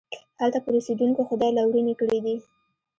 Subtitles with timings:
[0.39, 2.35] هلته پر اوسېدونکو خدای لورينې کړي دي.